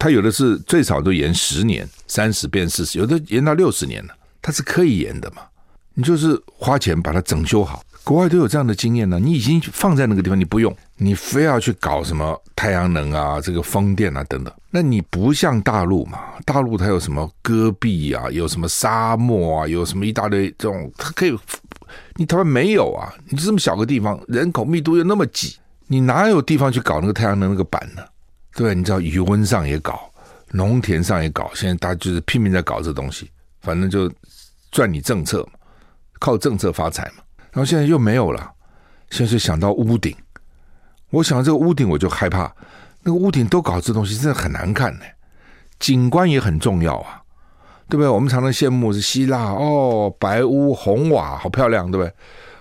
[0.01, 5.43] 它有的是最少都延十年，三十变四十，有的延到六十年了，它是可以延的嘛。
[5.95, 9.19] 你就是花钱把它整修好，国外都有这样的经验呢。
[9.19, 14.53] 你已经放在那个地方，你不用，你非要去搞什么太阳能啊、这个风电啊等等。
[14.71, 16.19] 那你不像大陆嘛？
[16.47, 21.39] 大陆它有什么戈壁啊，有什么沙漠啊，有什么一大堆这种，它可以。
[22.17, 23.13] 你台湾没有啊？
[23.29, 25.57] 你这么小个地方，人口密度又那么挤，
[25.89, 28.03] 你哪有地方去搞那个太阳能那个板呢？
[28.55, 30.11] 对，你知道余温上也搞，
[30.53, 34.11] 农田上也搞，现在大家就是拼命在搞这东西，反正就
[34.71, 35.53] 赚你政策嘛。
[36.23, 38.53] 靠政策发财嘛，然后现在又没有了，
[39.11, 40.15] 现在就想到屋顶，
[41.11, 42.55] 我想到这个屋顶我就害怕，
[43.03, 45.05] 那个屋顶都搞这东西真的很难看呢，
[45.81, 47.21] 景观也很重要啊，
[47.89, 48.09] 对不对？
[48.09, 52.15] 我们常常羡慕是希腊哦，白屋红瓦好漂亮，对不对？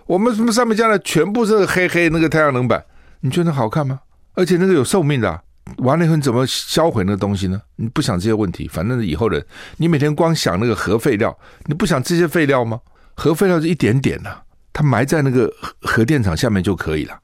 [0.07, 2.83] 我们什么上面加的全部是黑黑那个太阳能板，
[3.19, 3.99] 你觉得好看吗？
[4.33, 5.39] 而且那个有寿命的，
[5.77, 7.61] 完了以后你怎么销毁那个东西呢？
[7.75, 9.45] 你不想这些问题，反正以后人
[9.77, 12.81] 你每天光想那个核废料，你不想这些废料吗？
[13.21, 14.41] 核废料是一点点呐、啊，
[14.73, 15.47] 它埋在那个
[15.81, 17.15] 核电厂下面就可以了，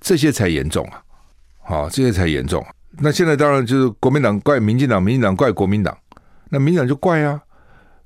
[0.00, 1.02] 这些才严重啊！
[1.62, 2.64] 好，这些才严重。
[3.00, 5.94] 那现在当然就是国民党怪民进党，民进党怪国民党，
[6.48, 7.38] 那民进党就怪啊，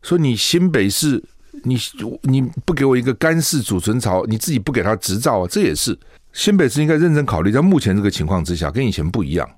[0.02, 1.22] 说你新北市
[1.62, 1.78] 你
[2.22, 5.96] 你不给我一个干式储存槽，你自己不给他执照啊，这也是
[6.32, 7.52] 新北市应该认真考虑。
[7.52, 9.48] 在目前这个情况之下，跟以前不一样，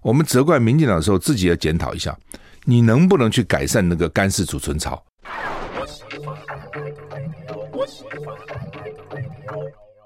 [0.00, 2.18] 我们责怪民进党的时候，自己要检讨一下，
[2.64, 5.00] 你能不能去改善那个干式储存槽？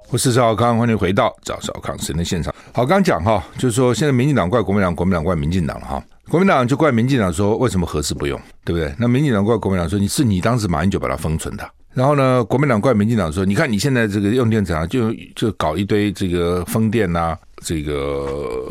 [0.08, 2.54] 我是赵康，欢迎回到赵少康时间的现场。
[2.72, 6.02] 好，刚讲哈，就是说现在民进党怪国民党，国民党怪民进党了哈。
[6.28, 8.94] 国民党就怪民进党说，为什么核四不用，对不对？
[8.98, 11.68] 那民进党怪国民党说，你是你当时马英九把它封存的。
[11.92, 18.68] 然后呢，国民党怪民进党说，你看你现在这个用电厂就就搞一堆这个风电呐、啊，这个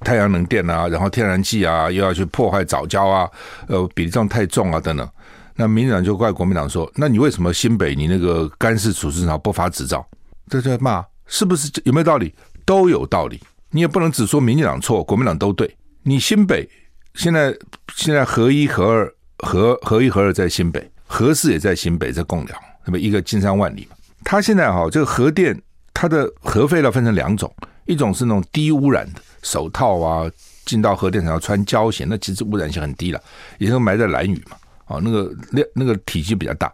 [0.00, 3.28] 太阳能电啊，然后天然气啊，又要去破坏藻礁啊，
[3.68, 5.08] 呃，比例上太重啊，等等。
[5.56, 10.06] 那民进党就怪国民党说，那你为什么新北你那个干式储存槽不发执照？
[10.48, 12.32] 这在骂是不是有没有道理？
[12.64, 13.42] 都有道理。
[13.70, 15.76] 你也不能只说民进党错，国民党都对。
[16.02, 16.68] 你新北
[17.14, 17.52] 现在
[17.94, 23.96] 现在核一核二核核一核二在新北，核四也在新北，在贡寮，那么一个金山万里嘛。
[24.24, 25.60] 它现在哈这个核电，
[25.92, 27.52] 它的核废料分成两种，
[27.86, 30.30] 一种是那种低污染的手套啊，
[30.64, 33.20] 进到核电厂要穿胶鞋，那其实污染性很低了，
[33.58, 34.56] 也是埋在蓝屿嘛，
[34.86, 36.72] 啊那个量那个体积比较大。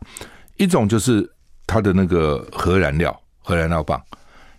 [0.57, 1.29] 一种就是
[1.66, 3.14] 它的那个核燃料。
[3.44, 4.01] 核燃料棒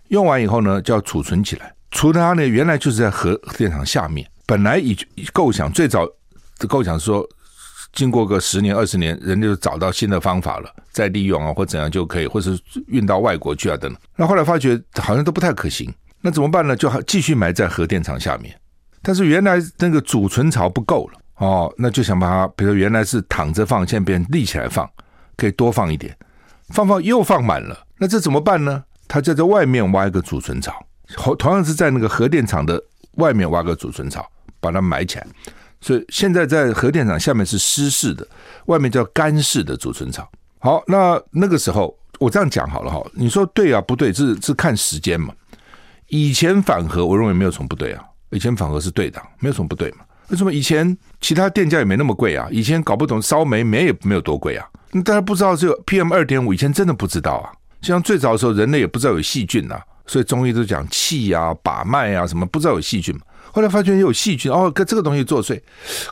[0.08, 1.74] 用完以后呢，就要储存起来。
[1.90, 4.30] 储存它呢，原来就是在核电厂下面。
[4.44, 4.94] 本来以
[5.32, 6.04] 构想最早
[6.58, 7.26] 的构想说，
[7.94, 13.98] 经过个十年二十年，人就找到新的方法了，再利用啊或怎样就可以，或是运到外国去啊等等。
[14.16, 15.90] 那后来发觉好像都不太可行，
[16.20, 16.76] 那怎么办呢？
[16.76, 18.54] 就继续埋在核电厂下面。
[19.00, 24.88] 但是原来那个储存槽不够了哦，那就想把它，比如原来是躺着放，现在变立起来放，
[25.36, 26.16] 可以多放一点，
[26.68, 28.84] 放放又放满了，那这怎么办呢？
[29.06, 30.72] 他就在外面挖一个储存槽，
[31.16, 32.82] 同同样是在那个核电厂的
[33.16, 34.26] 外面挖个储存槽，
[34.60, 35.26] 把它埋起来。
[35.80, 38.26] 所以现在在核电厂下面是湿式的，
[38.66, 40.26] 外面叫干式的储存槽。
[40.58, 44.10] 好，那那个时候我这样讲好了哈，你说对啊不对？
[44.10, 45.34] 是是看时间嘛。
[46.08, 48.02] 以前反核，我认为没有什么不对啊。
[48.30, 49.98] 以前反核是对的，没有什么不对嘛。
[50.28, 52.48] 为什么以前其他电价也没那么贵啊？
[52.50, 54.66] 以前搞不懂烧煤，煤也没有多贵啊。
[55.04, 57.52] 大家不知道这个 PM 二点五，以前真的不知道啊。
[57.82, 63.20] 像最早的时候，人类也不知道有细菌啊，所以中医都讲气啊、把脉啊什么，不知道有细菌嘛。
[63.52, 65.60] 后来发觉有细菌哦，跟这个东西作祟，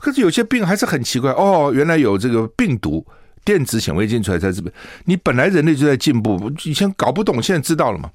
[0.00, 3.04] 可是有些病还是很奇怪哦，原来有这个病毒
[3.44, 4.72] 电子显微镜出来在这边。
[5.06, 8.10] 你本来人类就在进步，以前搞不懂，现在知道了嘛？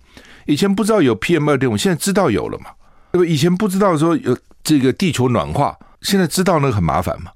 [0.45, 2.67] 以前不知道有 PM 二点五，现在知道有了嘛？
[3.11, 3.25] 对不？
[3.25, 7.31] 以前不知道说有这个地球暖化，现在知道那个很麻烦嘛？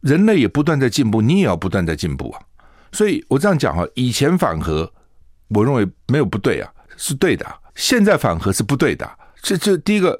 [0.00, 2.40] 人类也不断在进步，你也要不断在进步啊。
[2.92, 4.92] 所以我这样讲哈，以前反核，
[5.48, 7.46] 我认为没有不对啊，是对的。
[7.74, 9.08] 现在反核是不对的。
[9.42, 10.18] 这这第一个。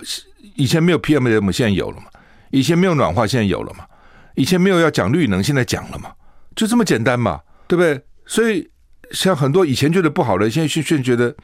[0.56, 2.06] 以前没有 PM 的，我们现在有了嘛？
[2.50, 3.86] 以前没有暖化，现在有了嘛？
[4.34, 6.12] 以前没有要讲绿能，现在讲了嘛？
[6.56, 7.40] 就这么简单嘛？
[7.68, 7.98] 对不对？
[8.26, 8.68] 所以
[9.12, 11.34] 像很多以前觉得不好的，现在现在觉得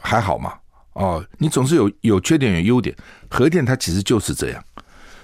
[0.00, 0.54] 还好嘛？
[0.92, 2.96] 哦，你总是有有缺点有优点，
[3.28, 4.64] 核电它其实就是这样。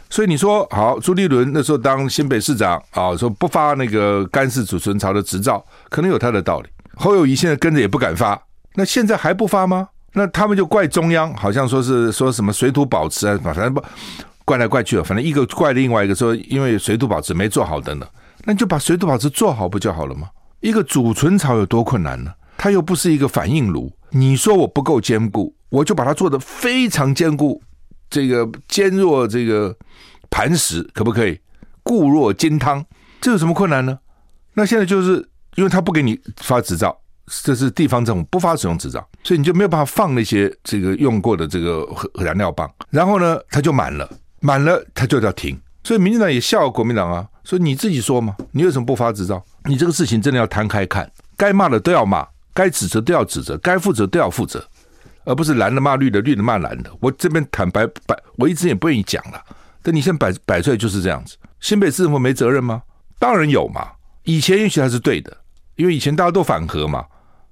[0.08, 6.68] 所以你说好，朱立伦那时候当新北市长啊，说不发那个干式储存槽的执照，可能有他的道理。
[6.94, 8.40] 侯友宜现在跟着也不敢发，
[8.74, 9.88] 那现在还不发吗？
[10.12, 13.82] 那他们就怪中央，好像说是说什么水土保持啊，反正不
[14.44, 18.08] 怪来怪去了，反正一个怪另外一个说，因为水土保持没做好等等，
[18.44, 20.28] 那你就把水土保持做好不就好了吗？
[20.60, 22.32] 一个储存槽有多困难呢？
[22.56, 27.60] 它又不是一个反应炉，你说我不够坚固，我就把它做得非常坚固，
[28.10, 29.76] 这个坚若这个
[30.30, 31.38] 磐石，可不可以？
[31.82, 32.84] 固若金汤，
[33.20, 33.98] 这有什么困难呢？
[34.54, 36.98] 那现在就是因为他不给你发执照。
[37.42, 42.72] 这是地方政府不发使用执照，所以你就没有办法放那些这个用过的这个燃料棒。
[42.88, 45.60] 然后呢，它就满了，满了它就要停。
[45.82, 49.44] 所以民进党也笑国民党啊，说你自己说嘛，你为什么不发执照？
[49.64, 54.64] 你这个事情真的要摊开看，该骂的都要骂，该指责都要指责，该负责都要负责，
[55.26, 56.90] 而不是蓝的骂绿的，绿的骂蓝的。
[57.00, 59.42] 我这边坦白摆，我一直也不愿意讲了，
[59.82, 61.36] 但你现在摆摆出来就是这样子。
[61.60, 62.82] 新北市政府没责任吗？
[63.18, 63.86] 当然有嘛。
[64.24, 65.36] 以前也许他是对的，
[65.74, 67.04] 因为以前大家都反核嘛。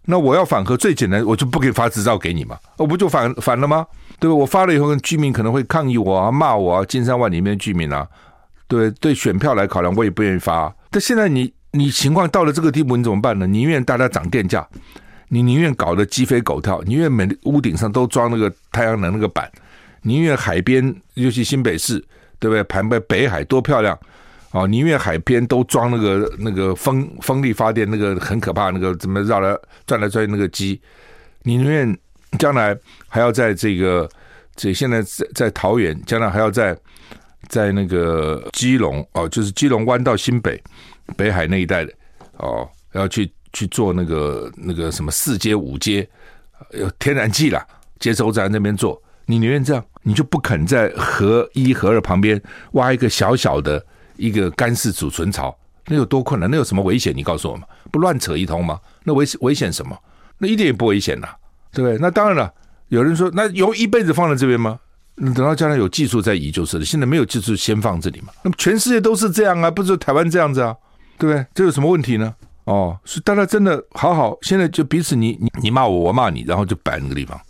[0.07, 3.87] 那我要反核最简单，我就不可以发执照给你嘛，我不就反反了吗？
[4.21, 4.35] 对吧？
[4.35, 8.07] 我发了以后，居民可能会抗议我啊，骂我啊，金山万里面的居民啊，
[8.69, 10.71] 对对，选票来考量，我也不愿意发。
[10.91, 13.47] 但现在你你情况到了这个地步，你怎么办呢？
[13.47, 14.69] 宁愿大家涨电价，
[15.29, 19.51] 你宁愿搞得鸡飞狗跳，宁愿每屋顶上都装那个太阳能那个板，
[20.03, 21.99] 宁愿海边，尤其新北市，
[22.39, 22.63] 对不对？
[22.65, 23.99] 旁边北海多漂亮。
[24.53, 29.53] 哦，宁愿海边都装那个那个风风力发电，那个很可怕，那个怎么绕来
[29.85, 30.81] 转来转去那个机，
[31.43, 31.99] 你宁愿
[32.39, 34.09] 将来还要在这个
[34.55, 36.77] 这现在在在桃园，将来还要在
[37.49, 40.63] 在那个基隆哦，就是基隆湾到新北
[41.17, 41.93] 北海那一带的
[42.37, 46.07] 哦，要去去做那个那个什么四阶五阶，
[46.73, 47.67] 有天然气啦，
[47.99, 52.39] 接收站那边做，你宁愿这样，你就不肯在核一核二旁边
[52.73, 53.83] 挖一个小小的。
[54.17, 55.53] 一个干式储存槽，
[55.89, 56.49] 那有多困难？
[56.49, 57.13] 那有什么危险？
[57.17, 58.79] 你告诉我嘛，不乱扯一通吗？
[59.03, 59.99] 那危危险什么？
[60.39, 61.27] 那一点也不危险呐，
[61.73, 61.99] 对不对？
[61.99, 62.55] 那当然了，
[62.91, 64.79] 有人说，那有一辈子放在这边吗？
[65.17, 66.85] 等到将来有技术再移就是了。
[66.85, 68.29] 现在没有技术，先放这里嘛。
[68.45, 70.77] 那么全世界都是这样啊，不是台湾这样子啊，
[71.19, 71.45] 对不对？
[71.53, 72.33] 这有什么问题呢？
[72.65, 77.41] 哦，是大家真的好好，现在就彼此你你你骂我，我骂你，然后就摆那个地方，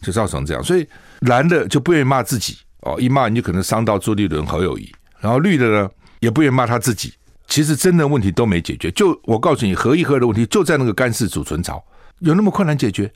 [0.00, 0.62] 就造成这样。
[0.62, 0.86] 所以
[1.20, 5.90] 蓝的就不愿意骂自己哦，一骂你就可能伤到朱立伦、侯友谊，然后绿的呢？
[6.20, 7.14] 也不愿意骂他自己，
[7.48, 8.90] 其实真的问题都没解决。
[8.90, 11.82] 就我告诉你，核一核的问题就在那个干式储存槽，
[12.18, 13.10] 有那么困难解决？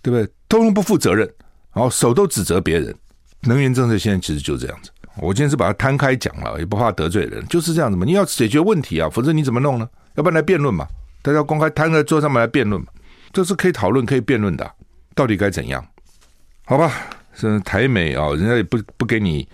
[0.00, 0.26] 对不对？
[0.48, 1.30] 通通不负责任，
[1.74, 2.94] 然后手都指责别人。
[3.42, 4.90] 能源政策现在其实就这样子。
[5.18, 8.06] 我今天是把它摊开讲了，也不怕得罪人，就是这样子嘛。
[8.06, 9.86] 你要解决问题啊，否则你怎么弄呢？
[10.20, 10.86] 要不然来辩论嘛，
[11.22, 12.88] 大家公开摊在桌上面来辩论嘛，
[13.32, 14.70] 这是可以讨论、可以辩论的，
[15.14, 15.82] 到底该怎样？
[16.66, 16.92] 好吧。
[17.32, 19.48] 是台美啊，人家也不不给你。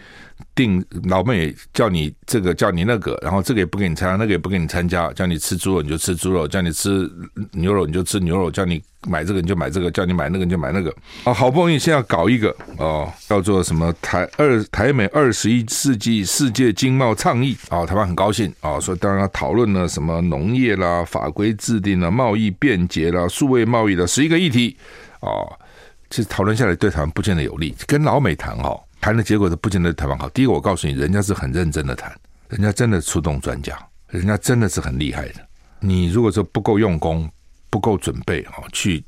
[0.55, 7.11] 定老妹叫你这个叫你那个，然后这个也不给你参加，那个也不给你参加，叫你吃猪肉你就吃猪肉，叫你吃
[7.53, 10.95] 牛肉你就吃牛肉，叫你买这个你就买这个，叫你买那个你就买那个。
[11.25, 24.77] 啊，好不容易现在搞一个哦，叫做什么台二台美二十一世纪世界经贸倡议啊，台湾很高兴啊，所以当然讨论了什么农业啦、法规制定啦、贸易便捷啦、数位贸易的十一个议题
[25.21, 25.29] 啊，
[26.09, 28.81] 其实讨论下来对台湾不见得有利，跟老美谈哦。
[29.07, 30.29] 谈的结果都不见得台湾好。
[30.31, 32.13] 第一个，我告诉你，人家是很认真的谈，
[32.49, 33.79] 人家真的出动专家，
[34.09, 35.49] 人家真的是很厉害的。
[35.79, 37.31] 你如果说不够用功、
[37.71, 39.05] 不够准备啊，去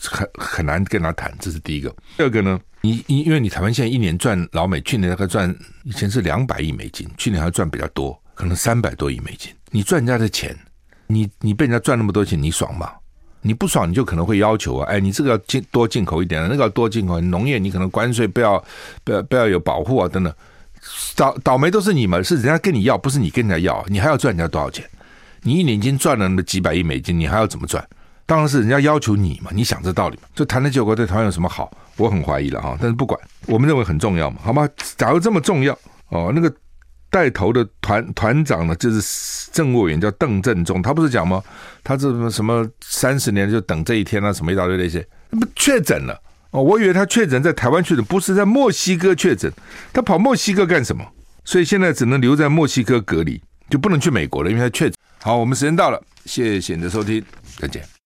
[0.00, 1.32] 很很难跟他谈。
[1.38, 1.88] 这是第一个。
[2.16, 9.54] 第二个呢，你你因为你台湾现在一年赚老美，去年大概赚以前是两百亿美金，去年还赚比较多，可能三百多亿美金。
[9.70, 10.58] 你赚人家的钱，
[11.06, 12.92] 你你被人家赚那么多钱，你爽吗？
[13.42, 17.20] 你不爽，你就可能会要求啊，哎，你这个要进多进口一点，那个要多进口。
[17.20, 18.62] 农业你可能关税不要，
[19.04, 20.32] 不要不要有保护啊，等等。
[21.14, 24.84] 倒倒霉都是你们，是人家跟你要，不是你跟人家要，你还要赚人家多少钱？
[25.42, 27.84] 你一年已经赚了那么几百亿美金，你还要怎么赚？
[28.26, 30.22] 当然是人家要求你嘛，你想这道理嘛？
[30.34, 31.70] 就谈的结果对台湾有什么好？
[31.96, 32.76] 我很怀疑了哈。
[32.80, 34.68] 但是不管，我们认为很重要嘛，好吗？
[34.96, 35.76] 假如这么重要
[36.08, 36.52] 哦，那个。
[37.12, 41.42] 带头的团团长呢，就是政务委员叫邓振中，他不是讲吗？
[41.84, 46.18] 他这什么什么三十年就等这一天啊，什么一大堆那些，不确诊了
[46.52, 49.52] 哦，我以为他确诊在台湾确诊，不是在墨西哥确诊，
[49.92, 51.04] 他跑墨西哥干什么？
[51.44, 53.38] 所以现在只能留在墨西哥隔离，
[53.68, 54.94] 就不能去美国了，因为他确诊。
[55.20, 57.22] 好，我们时间到了，谢谢你的收听，
[57.58, 57.92] 再见。